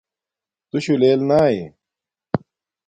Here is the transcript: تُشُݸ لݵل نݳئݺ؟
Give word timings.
تُشُݸ 0.69 0.95
لݵل 1.01 1.21
نݳئݺ؟ 1.29 1.65